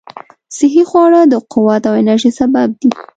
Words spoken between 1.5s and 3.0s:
قوت او انرژۍ سبب دي.